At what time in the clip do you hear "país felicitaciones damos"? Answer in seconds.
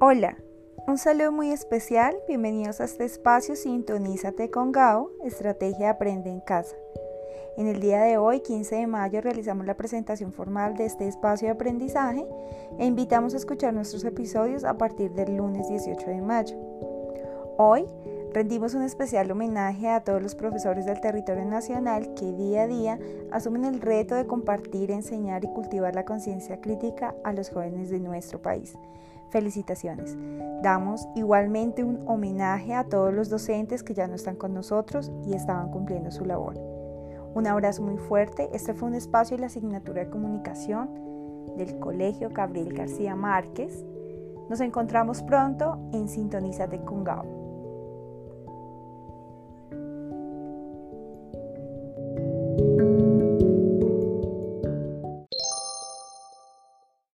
28.42-31.08